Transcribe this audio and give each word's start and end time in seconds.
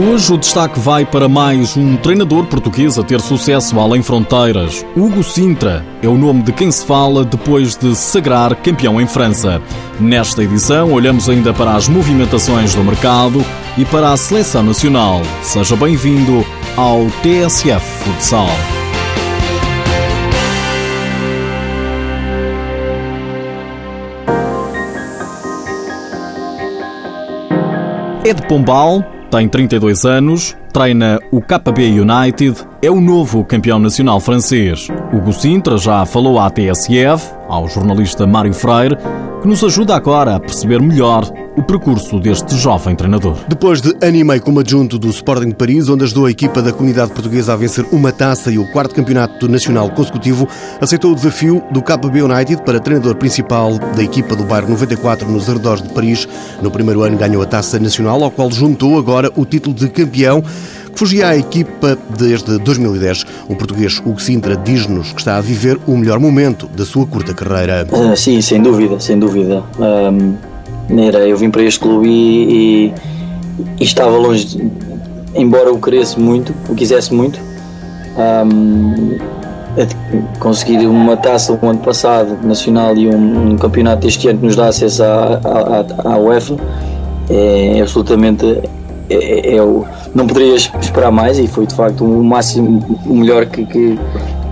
Hoje 0.00 0.32
o 0.32 0.38
destaque 0.38 0.78
vai 0.78 1.04
para 1.04 1.28
mais 1.28 1.76
um 1.76 1.96
treinador 1.96 2.46
português 2.46 2.96
a 3.00 3.02
ter 3.02 3.20
sucesso 3.20 3.80
além 3.80 4.00
fronteiras. 4.00 4.86
Hugo 4.96 5.24
Sintra 5.24 5.84
é 6.00 6.06
o 6.06 6.16
nome 6.16 6.44
de 6.44 6.52
quem 6.52 6.70
se 6.70 6.86
fala 6.86 7.24
depois 7.24 7.76
de 7.76 7.96
sagrar 7.96 8.54
campeão 8.54 9.00
em 9.00 9.08
França. 9.08 9.60
Nesta 9.98 10.44
edição 10.44 10.92
olhamos 10.92 11.28
ainda 11.28 11.52
para 11.52 11.74
as 11.74 11.88
movimentações 11.88 12.76
do 12.76 12.84
mercado 12.84 13.44
e 13.76 13.84
para 13.84 14.12
a 14.12 14.16
seleção 14.16 14.62
nacional. 14.62 15.20
Seja 15.42 15.74
bem-vindo 15.74 16.46
ao 16.76 17.06
TSF 17.20 17.84
Futsal. 18.04 18.46
É 28.24 28.32
de 28.32 28.46
Pombal, 28.46 29.17
tem 29.30 29.48
32 29.48 30.04
anos, 30.04 30.56
treina 30.72 31.20
o 31.30 31.40
KB 31.40 32.00
United, 32.00 32.66
é 32.80 32.90
o 32.90 33.00
novo 33.00 33.44
campeão 33.44 33.78
nacional 33.78 34.20
francês. 34.20 34.88
Hugo 35.12 35.32
Sintra 35.32 35.76
já 35.76 36.04
falou 36.06 36.38
à 36.38 36.50
TSF, 36.50 37.34
ao 37.48 37.68
jornalista 37.68 38.26
Mário 38.26 38.54
Freire, 38.54 38.96
que 39.40 39.48
nos 39.48 39.62
ajuda 39.62 39.94
agora 39.94 40.36
a 40.36 40.40
perceber 40.40 40.80
melhor 40.80 41.24
o 41.58 41.62
percurso 41.62 42.20
deste 42.20 42.56
jovem 42.56 42.94
treinador. 42.94 43.36
Depois 43.48 43.80
de 43.80 43.92
ano 44.00 44.16
e 44.16 44.22
meio 44.22 44.40
como 44.40 44.60
adjunto 44.60 44.96
do 44.96 45.08
Sporting 45.08 45.48
de 45.48 45.56
Paris, 45.56 45.88
onde 45.88 46.04
ajudou 46.04 46.26
a 46.26 46.30
equipa 46.30 46.62
da 46.62 46.72
comunidade 46.72 47.10
portuguesa 47.10 47.52
a 47.52 47.56
vencer 47.56 47.84
uma 47.90 48.12
taça 48.12 48.52
e 48.52 48.58
o 48.58 48.70
quarto 48.70 48.94
campeonato 48.94 49.48
nacional 49.48 49.90
consecutivo, 49.90 50.46
aceitou 50.80 51.10
o 51.10 51.14
desafio 51.16 51.60
do 51.72 51.82
KB 51.82 52.22
United 52.22 52.62
para 52.62 52.78
treinador 52.78 53.16
principal 53.16 53.76
da 53.76 54.02
equipa 54.04 54.36
do 54.36 54.44
bairro 54.44 54.68
94 54.68 55.28
nos 55.28 55.50
arredores 55.50 55.82
de 55.82 55.88
Paris. 55.88 56.28
No 56.62 56.70
primeiro 56.70 57.02
ano 57.02 57.16
ganhou 57.16 57.42
a 57.42 57.46
taça 57.46 57.76
nacional, 57.80 58.22
ao 58.22 58.30
qual 58.30 58.52
juntou 58.52 58.96
agora 58.96 59.32
o 59.34 59.44
título 59.44 59.74
de 59.74 59.88
campeão 59.88 60.40
que 60.92 60.98
fugia 60.98 61.28
à 61.28 61.36
equipa 61.36 61.98
desde 62.16 62.56
2010. 62.58 63.24
O 63.48 63.56
português 63.56 63.98
Hugo 63.98 64.20
Sintra 64.22 64.56
diz-nos 64.56 65.12
que 65.12 65.20
está 65.20 65.36
a 65.36 65.40
viver 65.40 65.76
o 65.88 65.96
melhor 65.96 66.20
momento 66.20 66.68
da 66.68 66.84
sua 66.84 67.04
curta 67.04 67.34
carreira. 67.34 67.84
Uh, 67.90 68.16
sim, 68.16 68.40
sem 68.40 68.62
dúvida, 68.62 69.00
sem 69.00 69.18
dúvida. 69.18 69.64
Um, 69.78 70.34
era, 70.96 71.26
eu 71.26 71.36
vim 71.36 71.50
para 71.50 71.62
este 71.62 71.80
clube 71.80 72.08
e, 72.08 72.88
e, 72.88 72.94
e 73.80 73.84
estava 73.84 74.16
longe, 74.16 74.44
de, 74.46 74.70
embora 75.34 75.72
o 75.72 75.80
queresse 75.80 76.18
muito, 76.18 76.54
o 76.68 76.74
quisesse 76.74 77.12
muito. 77.12 77.38
Um, 78.16 79.18
conseguir 80.40 80.86
uma 80.86 81.16
taça 81.16 81.52
o 81.60 81.66
ano 81.66 81.78
passado 81.78 82.36
nacional 82.44 82.96
e 82.96 83.08
um, 83.08 83.50
um, 83.50 83.56
campeonato 83.56 84.08
este 84.08 84.28
ano 84.28 84.40
que 84.40 84.46
nos 84.46 84.56
dá 84.56 84.68
acesso 84.68 85.02
à, 85.04 85.40
à, 85.44 86.14
à 86.14 86.18
UEFA 86.18 86.56
é, 87.30 87.78
é 87.78 87.82
absolutamente 87.82 88.44
é, 89.10 89.14
é, 89.14 89.56
é, 89.56 89.62
o, 89.62 89.84
não 90.14 90.26
poderias 90.26 90.70
esperar 90.80 91.12
mais 91.12 91.38
e 91.38 91.46
foi 91.46 91.66
de 91.66 91.74
facto 91.74 92.04
o 92.04 92.24
máximo 92.24 92.84
o 93.06 93.14
melhor 93.14 93.46
que, 93.46 93.64
que 93.66 93.98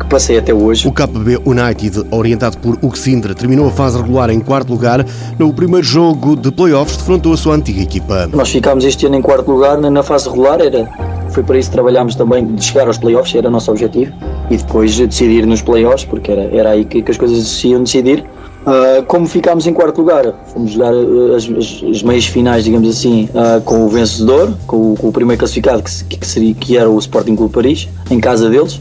que 0.07 0.11
passei 0.11 0.39
até 0.39 0.55
hoje. 0.55 0.87
O 0.89 0.93
KPB 0.93 1.41
United, 1.45 2.07
orientado 2.11 2.57
por 2.59 2.79
Hugo 2.81 2.97
Sintra, 2.97 3.35
terminou 3.35 3.67
a 3.67 3.71
fase 3.71 4.01
regular 4.01 4.31
em 4.31 4.41
quarto 4.41 4.71
lugar. 4.71 5.05
No 5.39 5.53
primeiro 5.53 5.87
jogo 5.87 6.37
de 6.37 6.51
playoffs, 6.51 6.97
defrontou 6.97 7.33
a 7.33 7.37
sua 7.37 7.55
antiga 7.55 7.83
equipa. 7.83 8.29
Nós 8.33 8.49
ficámos 8.49 8.85
este 8.85 9.07
ano 9.07 9.17
em 9.17 9.23
quarto 9.23 9.51
lugar 9.51 9.79
na 9.79 10.03
fase 10.03 10.29
regular, 10.29 10.61
era, 10.61 10.89
foi 11.31 11.43
para 11.43 11.59
isso 11.59 11.69
que 11.69 11.75
trabalhámos 11.75 12.15
também 12.15 12.47
de 12.47 12.65
chegar 12.65 12.87
aos 12.87 12.99
playoffs, 12.99 13.35
era 13.35 13.49
o 13.49 13.51
nosso 13.51 13.71
objetivo, 13.71 14.13
e 14.51 14.57
depois 14.57 14.97
decidir 14.97 15.45
nos 15.47 15.61
playoffs, 15.61 16.05
porque 16.05 16.31
era, 16.31 16.43
era 16.55 16.71
aí 16.71 16.85
que, 16.85 17.03
que 17.03 17.11
as 17.11 17.19
coisas 17.19 17.47
se 17.47 17.69
iam 17.69 17.83
decidir. 17.83 18.25
Uh, 18.67 19.05
como 19.07 19.29
ficámos 19.29 19.65
em 19.69 19.73
quarto 19.73 19.99
lugar, 19.99 20.25
fomos 20.53 20.73
jogar 20.73 20.93
uh, 20.93 21.37
as, 21.37 21.45
as, 21.45 21.85
as, 21.89 22.03
meias 22.03 22.27
finais, 22.27 22.65
digamos 22.65 22.89
assim, 22.89 23.29
uh, 23.33 23.61
com 23.61 23.87
o 23.87 23.89
vencedor, 23.89 24.53
com 24.67 24.93
o, 24.93 24.97
com 24.97 25.07
o 25.07 25.13
primeiro 25.13 25.39
classificado, 25.39 25.85
que, 25.85 26.17
que, 26.17 26.27
seria, 26.27 26.53
que 26.53 26.77
era 26.77 26.91
o 26.91 26.99
Sporting 26.99 27.37
Clube 27.37 27.55
Paris, 27.55 27.89
em 28.11 28.19
casa 28.19 28.51
deles 28.51 28.81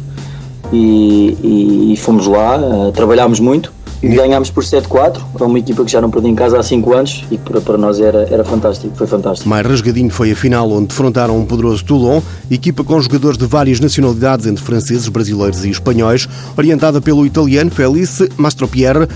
e, 0.75 1.37
e, 1.41 1.93
e 1.93 1.97
fomos 1.97 2.27
lá, 2.27 2.57
uh, 2.57 2.91
trabalhámos 2.91 3.39
muito 3.39 3.71
e 4.03 4.09
ganhámos 4.09 4.51
por 4.51 4.63
7-4 4.63 5.19
a 5.39 5.43
uma 5.45 5.57
equipa 5.57 5.83
que 5.83 5.91
já 5.91 6.01
não 6.01 6.11
perdia 6.11 6.29
em 6.29 6.35
casa 6.35 6.59
há 6.59 6.63
5 6.63 6.93
anos 6.93 7.25
e 7.31 7.37
que 7.37 7.43
para, 7.49 7.61
para 7.61 7.77
nós 7.77 7.99
era, 7.99 8.27
era 8.29 8.43
fantástico, 8.43 8.95
foi 8.95 9.07
fantástico. 9.07 9.49
Mais 9.49 9.65
rasgadinho 9.65 10.09
foi 10.09 10.31
a 10.31 10.35
final 10.35 10.69
onde 10.71 10.87
defrontaram 10.87 11.37
um 11.37 11.45
poderoso 11.45 11.83
Toulon, 11.83 12.21
equipa 12.51 12.83
com 12.83 12.99
jogadores 13.01 13.37
de 13.37 13.45
várias 13.45 13.79
nacionalidades, 13.79 14.45
entre 14.45 14.63
franceses, 14.63 15.07
brasileiros 15.07 15.63
e 15.65 15.69
espanhóis, 15.69 16.27
orientada 16.57 17.01
pelo 17.01 17.25
italiano 17.25 17.71
Felice 17.71 18.29
Mastropierre. 18.37 19.07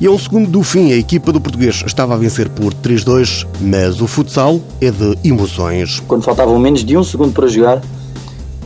E 0.00 0.06
a 0.06 0.10
um 0.10 0.18
segundo 0.18 0.50
do 0.50 0.62
fim, 0.62 0.92
a 0.92 0.96
equipa 0.96 1.30
do 1.30 1.40
português 1.40 1.84
estava 1.86 2.14
a 2.14 2.16
vencer 2.16 2.48
por 2.48 2.74
3-2, 2.74 3.46
mas 3.60 4.00
o 4.00 4.08
futsal 4.08 4.60
é 4.80 4.90
de 4.90 5.16
emoções. 5.22 6.02
Quando 6.08 6.22
faltavam 6.22 6.58
menos 6.58 6.84
de 6.84 6.96
um 6.96 7.04
segundo 7.04 7.32
para 7.32 7.46
jogar, 7.46 7.80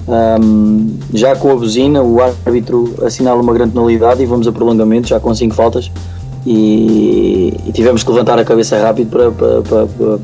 um, 0.08 0.98
já 1.12 1.36
com 1.36 1.52
a 1.52 1.56
buzina, 1.56 2.02
o 2.02 2.20
árbitro 2.22 2.94
assinala 3.04 3.42
uma 3.42 3.52
grande 3.52 3.72
penalidade 3.72 4.22
e 4.22 4.26
vamos 4.26 4.48
a 4.48 4.52
prolongamento, 4.52 5.08
já 5.08 5.20
com 5.20 5.34
5 5.34 5.54
faltas. 5.54 5.90
E, 6.46 7.52
e, 7.66 7.72
tivemos 7.72 8.02
que 8.02 8.10
levantar 8.10 8.38
a 8.38 8.44
cabeça 8.44 8.78
rápido 8.80 9.10
para, 9.10 9.30
para, 9.30 9.62
para, 9.62 10.18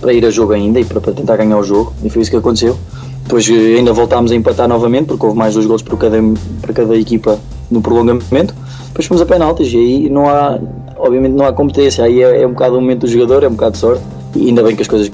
para 0.00 0.12
ir 0.12 0.26
a 0.26 0.30
jogo 0.30 0.52
ainda 0.52 0.78
e 0.78 0.84
para, 0.84 1.00
para, 1.00 1.12
tentar 1.12 1.36
ganhar 1.36 1.56
o 1.56 1.62
jogo. 1.62 1.94
E 2.04 2.10
foi 2.10 2.20
isso 2.20 2.30
que 2.30 2.36
aconteceu. 2.36 2.76
Depois 3.22 3.48
eh, 3.48 3.78
ainda 3.78 3.92
voltámos 3.92 4.30
a 4.30 4.34
empatar 4.34 4.68
novamente, 4.68 5.06
porque 5.06 5.24
houve 5.24 5.38
mais 5.38 5.54
dois 5.54 5.64
gols 5.64 5.82
para 5.82 5.96
cada, 5.96 6.18
para 6.60 6.72
cada 6.74 6.96
equipa 6.96 7.38
no 7.70 7.80
prolongamento. 7.80 8.54
Depois 8.88 9.06
fomos 9.06 9.22
a 9.22 9.26
penaltis 9.26 9.72
e 9.72 9.76
aí 9.78 10.10
não 10.10 10.28
há, 10.28 10.58
obviamente 10.98 11.32
não 11.32 11.46
há 11.46 11.52
competência. 11.52 12.04
Aí 12.04 12.22
é, 12.22 12.42
é 12.42 12.46
um 12.46 12.50
bocado 12.50 12.76
o 12.76 12.80
momento 12.80 13.00
do 13.00 13.06
jogador, 13.06 13.42
é 13.42 13.48
um 13.48 13.52
bocado 13.52 13.72
de 13.72 13.78
sorte. 13.78 14.02
E 14.36 14.48
ainda 14.48 14.62
bem 14.62 14.76
que 14.76 14.82
as 14.82 14.88
coisas 14.88 15.10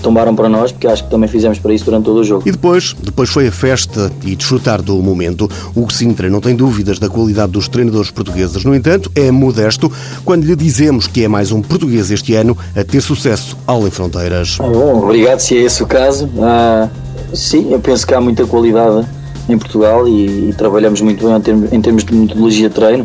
tombaram 0.00 0.34
para 0.34 0.48
nós, 0.48 0.72
porque 0.72 0.86
acho 0.86 1.04
que 1.04 1.10
também 1.10 1.28
fizemos 1.28 1.58
para 1.58 1.72
isso 1.72 1.84
durante 1.84 2.04
todo 2.04 2.18
o 2.18 2.24
jogo. 2.24 2.42
E 2.46 2.52
depois, 2.52 2.94
depois 3.02 3.28
foi 3.28 3.48
a 3.48 3.52
festa 3.52 4.10
e 4.24 4.34
desfrutar 4.36 4.82
do 4.82 4.96
momento. 5.02 5.50
O 5.74 5.90
Sintra 5.90 6.28
não 6.28 6.40
tem 6.40 6.54
dúvidas 6.54 6.98
da 6.98 7.08
qualidade 7.08 7.52
dos 7.52 7.68
treinadores 7.68 8.10
portugueses. 8.10 8.64
No 8.64 8.74
entanto, 8.74 9.10
é 9.14 9.30
modesto 9.30 9.90
quando 10.24 10.44
lhe 10.44 10.56
dizemos 10.56 11.06
que 11.06 11.24
é 11.24 11.28
mais 11.28 11.52
um 11.52 11.62
português 11.62 12.10
este 12.10 12.34
ano 12.34 12.56
a 12.76 12.84
ter 12.84 13.00
sucesso 13.00 13.56
além 13.66 13.90
fronteiras. 13.90 14.58
Ah, 14.60 14.66
bom, 14.66 15.02
obrigado 15.02 15.40
se 15.40 15.56
é 15.56 15.60
esse 15.62 15.82
o 15.82 15.86
caso. 15.86 16.28
Ah, 16.40 16.88
sim, 17.34 17.72
eu 17.72 17.80
penso 17.80 18.06
que 18.06 18.14
há 18.14 18.20
muita 18.20 18.46
qualidade 18.46 19.06
em 19.48 19.58
Portugal 19.58 20.06
e, 20.06 20.50
e 20.50 20.54
trabalhamos 20.56 21.00
muito 21.00 21.26
bem 21.26 21.36
em 21.36 21.40
termos, 21.40 21.72
em 21.72 21.80
termos 21.80 22.04
de 22.04 22.14
metodologia 22.14 22.68
de 22.68 22.74
treino. 22.74 23.04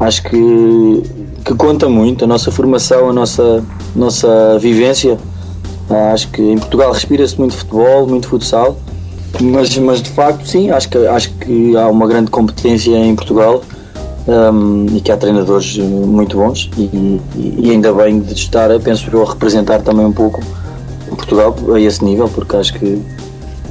Acho 0.00 0.22
que, 0.24 1.02
que 1.44 1.54
conta 1.54 1.88
muito 1.88 2.24
a 2.24 2.26
nossa 2.26 2.50
formação, 2.50 3.10
a 3.10 3.12
nossa, 3.12 3.64
nossa 3.94 4.58
vivência 4.58 5.16
Acho 6.12 6.28
que 6.28 6.42
em 6.42 6.58
Portugal 6.58 6.92
respira-se 6.92 7.38
muito 7.38 7.54
futebol, 7.54 8.06
muito 8.06 8.28
futsal, 8.28 8.76
mas, 9.40 9.76
mas 9.78 10.02
de 10.02 10.10
facto 10.10 10.46
sim, 10.46 10.70
acho 10.70 10.88
que, 10.88 10.98
acho 11.06 11.30
que 11.34 11.76
há 11.76 11.88
uma 11.88 12.06
grande 12.06 12.30
competência 12.30 12.96
em 12.96 13.14
Portugal 13.14 13.62
um, 14.26 14.86
e 14.94 15.00
que 15.00 15.10
há 15.10 15.16
treinadores 15.16 15.76
muito 15.78 16.36
bons 16.36 16.70
e, 16.76 17.20
e, 17.36 17.70
ainda 17.70 17.92
bem 17.92 18.20
de 18.20 18.34
estar, 18.34 18.68
penso 18.80 19.08
eu, 19.12 19.22
a 19.22 19.30
representar 19.30 19.80
também 19.82 20.06
um 20.06 20.12
pouco 20.12 20.40
Portugal 21.08 21.54
a 21.74 21.80
esse 21.80 22.04
nível, 22.04 22.28
porque 22.28 22.56
acho 22.56 22.74
que 22.74 23.00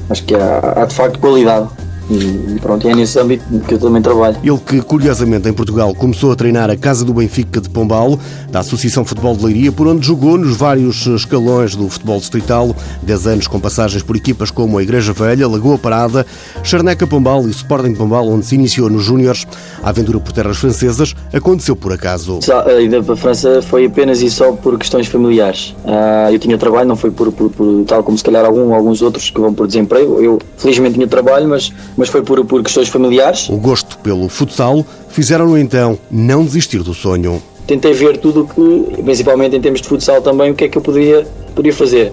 acho 0.10 0.24
que 0.24 0.36
há, 0.36 0.74
há 0.78 0.86
de 0.86 0.94
facto 0.94 1.20
qualidade 1.20 1.68
e 2.12 2.60
pronto, 2.60 2.88
é 2.88 2.94
nesse 2.94 3.18
âmbito 3.20 3.44
que 3.68 3.74
eu 3.74 3.80
também 3.80 4.02
trabalho. 4.02 4.38
Ele 4.44 4.58
que, 4.58 4.82
curiosamente, 4.82 5.48
em 5.48 5.54
Portugal 5.54 5.94
começou 5.96 6.32
a 6.32 6.36
treinar 6.36 6.70
a 6.70 6.76
Casa 6.76 7.06
do 7.06 7.14
Benfica 7.14 7.62
de 7.62 7.70
Pombal, 7.70 8.20
da 8.50 8.60
Associação 8.60 9.06
Futebol 9.06 9.36
de 9.36 9.46
Leiria, 9.46 9.72
por 9.72 9.88
onde 9.88 10.06
jogou 10.06 10.38
nos 10.38 10.58
vários 10.58 11.06
escalões 11.08 11.76
do 11.76 11.88
futebol 11.90 12.20
distrital, 12.20 12.76
10 13.04 13.28
anos 13.28 13.48
com 13.48 13.60
passagens 13.60 14.04
por 14.04 14.16
equipas 14.16 14.52
como 14.52 14.78
a 14.78 14.84
Igreja 14.84 15.14
Velha, 15.14 15.48
Lagoa 15.48 15.78
Parada, 15.78 16.26
Charneca 16.64 17.08
Pombal 17.08 17.48
e 17.48 17.52
Sporting 17.52 17.94
Pombal, 17.94 18.28
onde 18.28 18.46
se 18.46 18.56
iniciou 18.56 18.90
nos 18.90 19.04
Júniores. 19.04 19.48
A 19.82 19.90
aventura 19.90 20.20
por 20.20 20.32
terras 20.34 20.58
francesas 20.58 21.16
aconteceu 21.34 21.76
por 21.76 21.94
acaso. 21.94 22.40
A 22.66 22.82
ida 22.82 23.02
para 23.02 23.14
a 23.14 23.18
França 23.18 23.62
foi 23.62 23.86
apenas 23.86 24.22
e 24.22 24.30
só 24.30 24.52
por 24.52 24.78
questões 24.78 25.08
familiares. 25.08 25.76
Ah, 25.86 26.32
eu 26.32 26.40
tinha 26.40 26.58
trabalho, 26.58 26.88
não 26.88 26.96
foi 26.96 27.12
por, 27.12 27.32
por, 27.32 27.50
por 27.50 27.84
tal 27.86 28.04
como 28.04 28.18
se 28.18 28.24
calhar 28.24 28.46
algum, 28.46 28.74
alguns 28.74 29.02
outros 29.02 29.30
que 29.30 29.40
vão 29.40 29.54
por 29.54 29.68
desemprego. 29.68 30.22
Eu 30.22 30.40
felizmente 30.58 30.96
tinha 30.96 31.08
trabalho, 31.08 31.48
mas 31.48 31.72
mas 32.02 32.10
foi 32.10 32.24
por, 32.24 32.44
por 32.46 32.64
questões 32.64 32.88
familiares. 32.88 33.48
O 33.48 33.58
gosto 33.58 33.96
pelo 34.00 34.28
futsal 34.28 34.84
fizeram-no 35.10 35.56
então 35.56 36.00
não 36.10 36.44
desistir 36.44 36.82
do 36.82 36.96
sonho. 36.96 37.40
Tentei 37.68 37.94
ver 37.94 38.18
tudo 38.18 38.42
o 38.42 38.48
que, 38.48 39.04
principalmente 39.04 39.56
em 39.56 39.62
termos 39.62 39.82
de 39.82 39.88
futsal 39.88 40.20
também, 40.20 40.50
o 40.50 40.56
que 40.56 40.64
é 40.64 40.68
que 40.68 40.80
eu 40.80 40.82
poderia, 40.82 41.28
poderia 41.54 41.78
fazer. 41.78 42.12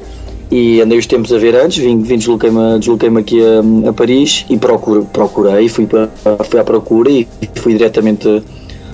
E 0.51 0.79
andei 0.83 0.99
os 0.99 1.07
tempos 1.07 1.33
a 1.33 1.39
ver 1.39 1.55
antes, 1.55 1.79
vim, 1.79 2.03
vim 2.03 2.19
desloquei-me 2.19 2.79
desloquei 2.79 3.09
aqui 3.17 3.41
a, 3.43 3.89
a, 3.89 3.93
Paris 3.95 4.45
e 4.51 4.59
procuro, 4.59 5.07
procurei, 5.11 5.71
fui, 5.71 5.87
para, 5.87 6.11
fui 6.45 6.61
à 6.61 6.65
procura 6.65 7.11
e 7.11 7.27
fui 7.55 7.73
diretamente 7.73 8.43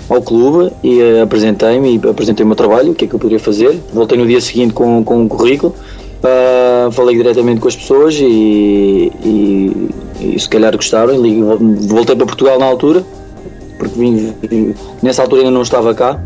ao 0.08 0.22
clube 0.22 0.72
e 0.84 1.00
uh, 1.00 1.22
apresentei-me 1.24 1.96
e 1.96 2.08
apresentei 2.08 2.44
o 2.44 2.46
meu 2.46 2.56
trabalho, 2.56 2.92
o 2.92 2.94
que 2.94 3.04
é 3.04 3.08
que 3.08 3.14
eu 3.16 3.18
poderia 3.18 3.40
fazer. 3.40 3.76
Voltei 3.92 4.16
no 4.16 4.28
dia 4.28 4.40
seguinte 4.40 4.72
com, 4.72 5.02
com 5.02 5.22
um 5.22 5.26
currículo, 5.26 5.74
uh, 6.22 6.92
falei 6.92 7.16
diretamente 7.16 7.60
com 7.60 7.66
as 7.66 7.74
pessoas 7.74 8.14
e, 8.14 9.10
e 9.24 10.03
e 10.20 10.38
se 10.38 10.48
calhar 10.48 10.74
gostaram. 10.76 11.14
Voltei 11.88 12.16
para 12.16 12.26
Portugal 12.26 12.58
na 12.58 12.66
altura, 12.66 13.04
porque 13.78 13.98
vim, 13.98 14.34
nessa 15.02 15.22
altura 15.22 15.42
ainda 15.42 15.52
não 15.52 15.62
estava 15.62 15.94
cá, 15.94 16.20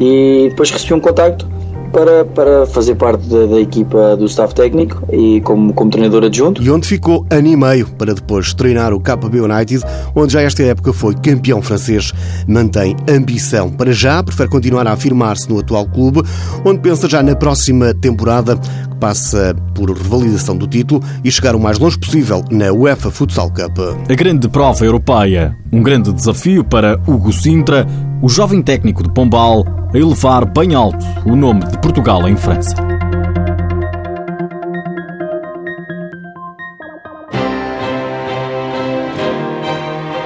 e 0.00 0.48
depois 0.50 0.70
recebi 0.70 0.94
um 0.94 1.00
contacto 1.00 1.48
para, 1.92 2.24
para 2.24 2.66
fazer 2.66 2.94
parte 2.94 3.26
da, 3.28 3.46
da, 3.46 3.60
equipa 3.60 4.16
do 4.16 4.26
staff 4.26 4.54
técnico 4.54 5.02
e 5.12 5.40
como, 5.42 5.72
como 5.72 5.90
treinador 5.90 6.24
adjunto. 6.24 6.62
E 6.62 6.70
onde 6.70 6.86
ficou 6.86 7.26
ano 7.30 7.48
e 7.48 7.56
meio 7.56 7.88
para 7.90 8.14
depois 8.14 8.54
treinar 8.54 8.92
o 8.92 9.00
KB 9.00 9.40
United, 9.40 9.84
onde 10.14 10.32
já 10.32 10.42
esta 10.42 10.62
época 10.62 10.92
foi 10.92 11.14
campeão 11.14 11.60
francês. 11.60 12.12
Mantém 12.46 12.96
ambição. 13.08 13.70
Para 13.70 13.92
já, 13.92 14.22
prefere 14.22 14.48
continuar 14.48 14.86
a 14.86 14.92
afirmar-se 14.92 15.48
no 15.48 15.58
atual 15.58 15.86
clube, 15.86 16.22
onde 16.64 16.80
pensa 16.80 17.08
já 17.08 17.22
na 17.22 17.34
próxima 17.34 17.92
temporada, 17.94 18.58
passa 19.00 19.56
por 19.74 19.90
revalidação 19.90 20.56
do 20.56 20.66
título 20.66 21.02
e 21.24 21.32
chegar 21.32 21.56
o 21.56 21.60
mais 21.60 21.78
longe 21.78 21.98
possível 21.98 22.44
na 22.50 22.70
UEFA 22.70 23.10
Futsal 23.10 23.50
Cup. 23.50 23.78
A 24.08 24.14
grande 24.14 24.48
prova 24.48 24.84
europeia, 24.84 25.56
um 25.72 25.82
grande 25.82 26.12
desafio 26.12 26.62
para 26.62 27.00
Hugo 27.06 27.32
Sintra, 27.32 27.86
o 28.22 28.28
jovem 28.28 28.60
técnico 28.60 29.02
de 29.02 29.10
Pombal, 29.10 29.64
a 29.92 29.98
elevar 29.98 30.44
bem 30.44 30.74
alto 30.74 31.04
o 31.24 31.34
nome 31.34 31.64
de 31.66 31.78
Portugal 31.78 32.28
em 32.28 32.36
França. 32.36 32.89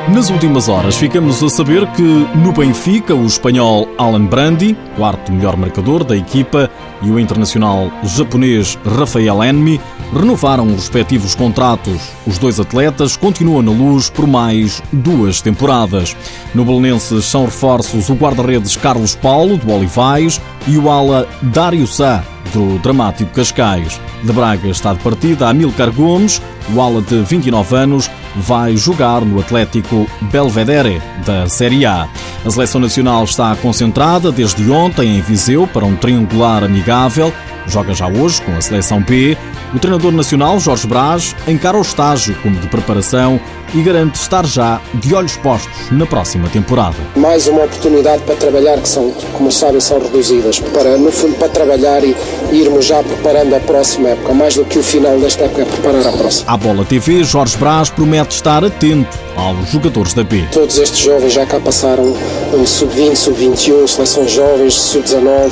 Nas 0.09 0.29
últimas 0.29 0.69
horas 0.69 0.97
ficamos 0.97 1.43
a 1.43 1.49
saber 1.49 1.87
que 1.93 2.03
no 2.37 2.53
Benfica 2.53 3.15
o 3.15 3.25
espanhol 3.25 3.89
Alan 3.97 4.27
Brandi, 4.27 4.77
quarto 4.97 5.33
melhor 5.33 5.57
marcador 5.57 6.05
da 6.05 6.15
equipa, 6.15 6.71
e 7.01 7.11
o 7.11 7.19
internacional 7.19 7.91
japonês 8.03 8.79
Rafael 8.85 9.43
Enmi 9.43 9.81
renovaram 10.13 10.67
os 10.67 10.75
respectivos 10.75 11.35
contratos. 11.35 12.13
Os 12.27 12.37
dois 12.37 12.61
atletas 12.61 13.17
continuam 13.17 13.63
na 13.63 13.73
luz 13.73 14.11
por 14.11 14.27
mais 14.27 14.83
duas 14.93 15.41
temporadas. 15.41 16.15
No 16.55 16.67
Belenenses 16.67 17.25
são 17.25 17.47
reforços 17.47 18.11
o 18.11 18.15
guarda-redes 18.15 18.77
Carlos 18.77 19.15
Paulo, 19.15 19.57
do 19.57 19.73
Olivais, 19.73 20.39
e 20.69 20.77
o 20.77 20.91
ala 20.91 21.27
Dário 21.41 21.87
Sá, 21.87 22.23
do 22.53 22.79
Dramático 22.81 23.33
Cascais. 23.33 23.99
De 24.23 24.33
Braga 24.33 24.69
está 24.69 24.93
de 24.93 25.01
partida 25.01 25.49
Amilcar 25.49 25.91
Gomes, 25.91 26.43
o 26.75 26.81
ala 26.81 27.01
de 27.01 27.23
29 27.23 27.75
anos, 27.75 28.11
vai 28.37 28.77
jogar 28.77 29.21
no 29.23 29.41
Atlético 29.41 30.07
Belvedere, 30.21 31.01
da 31.25 31.49
Série 31.49 31.87
A. 31.87 32.09
A 32.45 32.51
seleção 32.51 32.81
nacional 32.81 33.25
está 33.25 33.55
concentrada 33.57 34.31
desde 34.33 34.71
ontem 34.71 35.17
em 35.17 35.21
Viseu 35.21 35.67
para 35.67 35.85
um 35.85 35.97
triangular 35.97 36.65
amigável. 36.65 37.33
Joga 37.67 37.95
já 37.95 38.09
hoje 38.09 38.41
com 38.43 38.53
a 38.57 38.61
seleção 38.61 39.03
B. 39.03 39.37
O 39.75 39.79
treinador 39.79 40.13
nacional, 40.13 40.61
Jorge 40.61 40.87
Brás, 40.87 41.35
encara 41.49 41.77
o 41.77 41.83
estágio 41.83 42.37
como 42.43 42.57
de 42.61 42.69
preparação 42.69 43.41
e 43.75 43.83
garante 43.83 44.21
estar 44.21 44.47
já 44.47 44.81
de 44.95 45.15
olhos 45.15 45.37
postos 45.37 45.91
na 45.91 46.07
próxima 46.07 46.49
temporada. 46.49 46.97
Mais 47.17 47.49
uma 47.49 47.65
oportunidade 47.65 48.23
para 48.23 48.37
trabalhar, 48.37 48.79
que 48.79 48.89
são, 48.89 49.11
como 49.33 49.51
sabem, 49.51 49.81
são 49.81 49.99
reduzidas, 49.99 50.61
para, 50.61 50.97
no 50.97 51.11
fundo, 51.11 51.37
para 51.37 51.49
trabalhar 51.49 52.05
e 52.05 52.15
irmos 52.53 52.87
já 52.87 53.03
preparando 53.03 53.55
a 53.55 53.61
próxima 53.61 54.11
época, 54.11 54.33
mais 54.33 54.55
do 54.55 54.65
que 54.65 54.79
o 54.79 54.83
final 54.83 55.19
desta 55.19 55.45
época, 55.45 55.63
é 55.63 55.65
preparar 55.65 56.07
a 56.07 56.13
próxima. 56.13 56.53
À 56.53 56.57
Bola 56.57 56.85
TV, 56.85 57.25
Jorge 57.25 57.57
Brás 57.57 57.91
promete 57.91 58.37
estar 58.37 58.65
atento 58.65 59.19
aos 59.37 59.71
jogadores 59.71 60.15
da 60.15 60.25
B. 60.25 60.45
Todos 60.53 60.79
estes 60.79 61.01
jovens 61.01 61.33
já 61.33 61.47
cá 61.47 61.61
passaram 61.61 62.15
um 62.53 62.67
sub-20, 62.67 63.17
sub-21, 63.17 63.89
seleções 63.89 64.31
jovens, 64.31 64.75
sub-19 64.75 65.51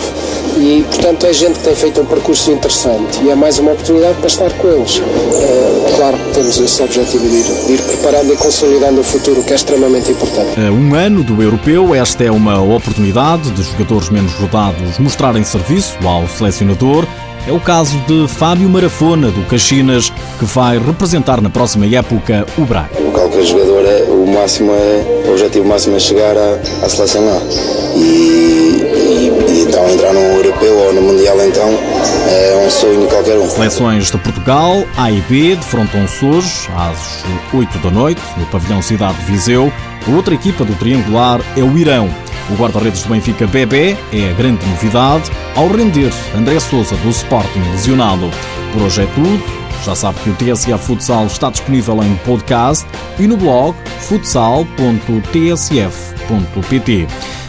e, 0.59 0.85
portanto, 0.85 1.27
é 1.27 1.33
gente 1.33 1.59
que 1.59 1.65
tem 1.65 1.75
feito 1.75 2.01
um 2.01 2.05
percurso 2.05 2.51
interessante 2.51 3.21
e 3.23 3.31
é 3.31 3.35
mais 3.35 3.59
uma 3.59 3.73
oportunidade 3.73 4.19
para 4.19 4.27
estar 4.27 4.51
com 4.53 4.69
eles. 4.69 5.01
É, 5.01 5.97
claro 5.97 6.19
que 6.19 6.31
temos 6.35 6.59
esse 6.59 6.83
objetivo 6.83 7.29
de 7.29 7.37
ir, 7.37 7.67
de 7.67 7.73
ir 7.73 7.83
preparando 7.83 8.33
e 8.33 8.37
consolidando 8.37 9.01
o 9.01 9.05
futuro, 9.05 9.43
que 9.43 9.53
é 9.53 9.57
extremamente 9.57 10.11
importante. 10.11 10.61
A 10.61 10.71
um 10.71 10.95
ano 10.95 11.23
do 11.23 11.43
Europeu, 11.43 11.95
esta 11.95 12.25
é 12.25 12.31
uma 12.31 12.61
oportunidade 12.61 13.51
de 13.51 13.63
jogadores 13.63 14.11
menos 14.11 14.33
rodados 14.35 14.99
mostrarem 14.99 15.43
serviço 15.45 15.97
ao 16.07 16.29
selecionador. 16.29 17.07
É 17.47 17.53
o 17.53 17.59
caso 17.59 17.99
de 18.07 18.29
Fábio 18.29 18.69
Marafona, 18.69 19.29
do 19.29 19.45
Caxinas, 19.47 20.11
que 20.39 20.45
vai 20.45 20.79
representar 20.79 21.41
na 21.41 21.51
próxima 21.51 21.87
época 21.87 22.47
o 22.57 22.65
Braga. 22.65 23.12
Qualquer 23.33 23.47
jogador, 23.47 23.87
é, 23.87 24.03
o, 24.11 24.27
máximo 24.27 24.73
é, 24.73 25.25
o 25.27 25.31
objetivo 25.31 25.65
máximo 25.65 25.97
é 25.97 25.99
chegar 25.99 26.37
à, 26.37 26.61
à 26.85 26.89
seleção 26.89 27.25
lá. 27.25 27.41
E, 27.97 28.03
e, 28.03 29.33
e 29.49 29.63
então 29.63 29.89
entrar 29.89 30.13
num 30.13 30.37
europeu 30.37 30.77
ou 30.77 30.93
no 30.93 31.01
mundial 31.01 31.43
então 31.43 31.67
é 32.29 32.63
um 32.67 32.71
sonho 32.71 33.09
qualquer 33.09 33.39
um. 33.39 33.49
Seleções 33.49 34.11
de 34.11 34.19
Portugal, 34.19 34.85
A 34.99 35.11
e 35.11 35.23
B, 35.23 35.57
defrontam-se 35.57 36.23
hoje 36.27 36.69
às 36.77 37.25
8 37.55 37.79
da 37.79 37.91
noite 37.91 38.21
no 38.37 38.45
pavilhão 38.49 38.83
Cidade 38.83 39.17
de 39.21 39.33
Viseu. 39.33 39.73
A 40.07 40.11
outra 40.15 40.35
equipa 40.35 40.63
do 40.63 40.75
triangular 40.75 41.41
é 41.57 41.63
o 41.63 41.79
Irão. 41.79 42.11
O 42.51 42.55
guarda-redes 42.55 43.03
do 43.03 43.09
Benfica 43.09 43.47
Bebé 43.47 43.97
é 44.13 44.29
a 44.29 44.35
grande 44.35 44.67
novidade 44.67 45.31
ao 45.57 45.69
render 45.69 46.13
André 46.37 46.61
Souza 46.61 46.97
do 46.97 47.09
Sporting 47.09 47.63
lesionado. 47.71 48.31
Por 48.75 48.83
hoje 48.83 49.05
é 49.05 49.07
tudo. 49.15 49.62
Já 49.85 49.95
sabe 49.95 50.19
que 50.21 50.31
o 50.31 50.35
TSA 50.35 50.79
Futsal 50.79 51.27
está 51.27 51.51
disponível 51.51 52.03
em 52.03 52.15
podcast 52.19 52.87
e 53.19 53.27
no 53.27 53.37
blog 53.37 53.77
futsal.tsf.pt. 54.01 54.73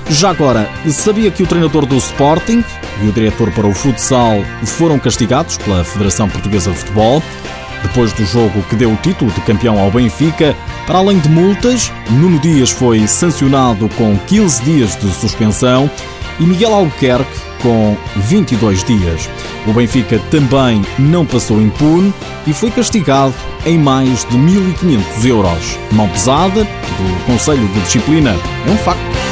Já 0.10 0.32
agora, 0.32 0.70
sabia 0.90 1.32
que 1.32 1.44
o 1.44 1.48
treinador 1.48 1.86
do 1.86 1.96
Sporting 1.96 2.64
e 3.02 3.08
o 3.08 3.12
diretor 3.12 3.52
para 3.52 3.68
o 3.68 3.74
futsal 3.74 4.38
foram 4.66 5.00
castigados 5.00 5.58
pela 5.58 5.84
Federação 5.84 6.28
Portuguesa 6.30 6.72
de 6.72 6.78
Futebol? 6.78 7.22
Depois 7.84 8.14
do 8.14 8.26
jogo 8.26 8.62
que 8.64 8.76
deu 8.76 8.92
o 8.92 8.98
título 8.98 9.32
de 9.32 9.42
campeão 9.42 9.80
ao 9.80 9.92
Benfica, 9.92 10.56
para 10.88 11.00
além 11.00 11.20
de 11.20 11.30
multas, 11.30 11.92
Nuno 12.12 12.40
Dias 12.40 12.72
foi 12.72 13.08
sancionado 13.08 13.90
com 13.90 14.18
15 14.18 14.64
dias 14.64 14.96
de 14.98 15.10
suspensão 15.12 15.90
e 16.40 16.44
Miguel 16.44 16.74
Albuquerque 16.74 17.40
com 17.62 17.96
22 18.18 18.84
dias. 18.84 19.30
O 19.66 19.74
Benfica 19.74 20.20
também 20.30 20.82
não 21.00 21.26
passou 21.26 21.62
impune 21.62 22.14
e 22.46 22.54
foi 22.54 22.70
castigado 22.70 23.34
em 23.66 23.78
mais 23.78 24.26
de 24.26 24.38
1.500 24.38 25.26
euros. 25.26 25.80
Mão 25.92 26.10
pesada 26.10 26.64
do 26.64 27.26
Conselho 27.26 27.68
de 27.68 27.80
Disciplina 27.82 28.36
é 28.68 28.70
um 28.70 28.78
facto. 28.78 29.23